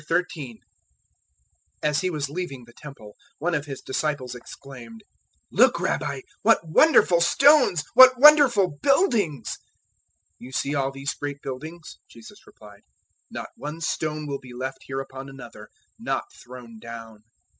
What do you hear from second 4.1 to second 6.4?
exclaimed, "Look, Rabbi,